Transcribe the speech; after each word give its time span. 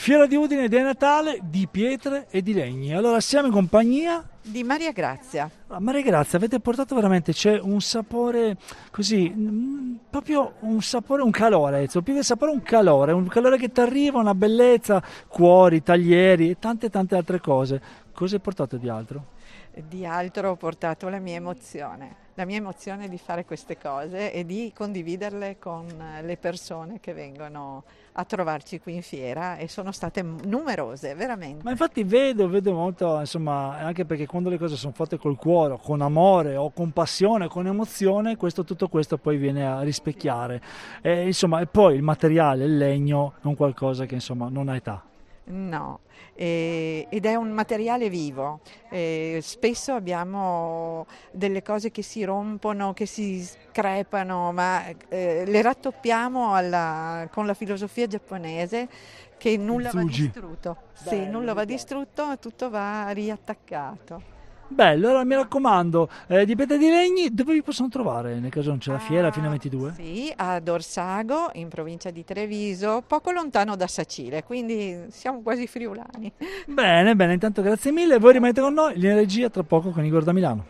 Fiera 0.00 0.24
di 0.24 0.34
Udine 0.34 0.66
di 0.66 0.80
Natale 0.80 1.40
di 1.42 1.68
pietre 1.70 2.26
e 2.30 2.40
di 2.40 2.54
legni. 2.54 2.94
Allora 2.94 3.20
siamo 3.20 3.48
in 3.48 3.52
compagnia 3.52 4.26
di 4.42 4.62
Maria 4.64 4.92
Grazia. 4.92 5.50
Maria 5.78 6.02
Grazia, 6.02 6.38
avete 6.38 6.60
portato 6.60 6.94
veramente, 6.94 7.32
c'è 7.32 7.58
un 7.58 7.80
sapore 7.80 8.56
così, 8.90 9.28
mm, 9.28 9.94
proprio 10.08 10.54
un 10.60 10.80
sapore, 10.80 11.22
un 11.22 11.30
calore, 11.30 11.86
più 11.86 12.14
che 12.14 12.22
sapore 12.22 12.50
un 12.50 12.62
calore, 12.62 13.12
un 13.12 13.28
calore 13.28 13.58
che 13.58 13.70
ti 13.70 13.80
arriva, 13.80 14.18
una 14.18 14.34
bellezza, 14.34 15.02
cuori, 15.28 15.82
taglieri 15.82 16.50
e 16.50 16.58
tante 16.58 16.88
tante 16.90 17.14
altre 17.16 17.40
cose. 17.40 17.80
Cosa 18.12 18.36
hai 18.36 18.40
portato 18.40 18.76
di 18.76 18.88
altro? 18.88 19.38
Di 19.72 20.04
altro 20.04 20.50
ho 20.50 20.56
portato 20.56 21.08
la 21.08 21.20
mia 21.20 21.36
emozione, 21.36 22.16
la 22.34 22.44
mia 22.44 22.56
emozione 22.56 23.08
di 23.08 23.18
fare 23.18 23.44
queste 23.44 23.78
cose 23.78 24.32
e 24.32 24.44
di 24.44 24.72
condividerle 24.74 25.58
con 25.58 25.86
le 26.22 26.36
persone 26.36 26.98
che 26.98 27.12
vengono 27.12 27.84
a 28.12 28.24
trovarci 28.24 28.80
qui 28.80 28.94
in 28.94 29.02
fiera 29.02 29.56
e 29.56 29.68
sono 29.68 29.92
state 29.92 30.22
numerose, 30.22 31.14
veramente. 31.14 31.62
Ma 31.62 31.70
infatti 31.70 32.02
vedo, 32.02 32.48
vedo 32.48 32.72
molto, 32.72 33.18
insomma, 33.20 33.78
anche 33.78 34.04
perché 34.04 34.26
quando 34.26 34.39
le 34.48 34.58
cose 34.58 34.76
sono 34.76 34.92
fatte 34.92 35.18
col 35.18 35.36
cuore, 35.36 35.78
con 35.82 36.00
amore 36.00 36.56
o 36.56 36.70
con 36.70 36.92
passione, 36.92 37.48
con 37.48 37.66
emozione, 37.66 38.36
questo, 38.36 38.64
tutto 38.64 38.88
questo 38.88 39.18
poi 39.18 39.36
viene 39.36 39.66
a 39.66 39.82
rispecchiare. 39.82 40.60
E, 41.02 41.26
insomma, 41.26 41.60
e 41.60 41.66
poi 41.66 41.96
il 41.96 42.02
materiale, 42.02 42.64
il 42.64 42.76
legno, 42.76 43.34
è 43.42 43.46
un 43.46 43.56
qualcosa 43.56 44.06
che 44.06 44.14
insomma 44.14 44.48
non 44.48 44.68
ha 44.68 44.76
età. 44.76 45.02
No, 45.44 46.00
eh, 46.34 47.06
ed 47.08 47.26
è 47.26 47.34
un 47.34 47.50
materiale 47.50 48.08
vivo. 48.08 48.60
Eh, 48.88 49.40
spesso 49.42 49.92
abbiamo 49.92 51.06
delle 51.32 51.62
cose 51.62 51.90
che 51.90 52.02
si 52.02 52.22
rompono, 52.24 52.92
che 52.92 53.06
si 53.06 53.48
crepano, 53.72 54.52
ma 54.52 54.86
eh, 55.08 55.44
le 55.46 55.62
rattoppiamo 55.62 56.54
alla, 56.54 57.28
con 57.32 57.46
la 57.46 57.54
filosofia 57.54 58.06
giapponese 58.06 58.88
che 59.38 59.56
nulla 59.56 59.90
va 59.92 60.02
distrutto. 60.02 60.76
Sì, 60.92 61.26
nulla 61.26 61.54
va 61.54 61.64
distrutto, 61.64 62.38
tutto 62.38 62.70
va 62.70 63.08
riattaccato. 63.10 64.38
Bello, 64.72 65.08
allora 65.08 65.24
mi 65.24 65.34
raccomando, 65.34 66.08
eh, 66.28 66.46
di 66.46 66.54
Pietra 66.54 66.76
di 66.76 66.88
Legni, 66.88 67.34
dove 67.34 67.54
vi 67.54 67.62
possono 67.62 67.88
trovare 67.88 68.38
nel 68.38 68.50
caso 68.50 68.68
non 68.68 68.78
c'è 68.78 68.92
la 68.92 69.00
fiera 69.00 69.26
ah, 69.26 69.32
fino 69.32 69.46
a 69.46 69.50
22? 69.50 69.94
Sì, 69.96 70.32
a 70.36 70.60
Dorsago, 70.60 71.50
in 71.54 71.68
provincia 71.68 72.10
di 72.10 72.24
Treviso, 72.24 73.02
poco 73.04 73.32
lontano 73.32 73.74
da 73.74 73.88
Sacile, 73.88 74.44
quindi 74.44 75.06
siamo 75.08 75.42
quasi 75.42 75.66
friulani. 75.66 76.32
Bene, 76.66 77.16
bene, 77.16 77.32
intanto 77.32 77.62
grazie 77.62 77.90
mille, 77.90 78.18
voi 78.20 78.32
rimanete 78.34 78.60
con 78.60 78.72
noi, 78.72 78.94
in 78.94 79.14
regia 79.14 79.50
tra 79.50 79.64
poco 79.64 79.90
con 79.90 80.04
Igor 80.04 80.22
da 80.22 80.32
Milano. 80.32 80.64